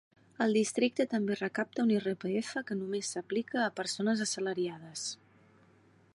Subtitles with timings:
[0.45, 5.07] El districte també recapta un IRPF que només s'aplica a persones assalariades.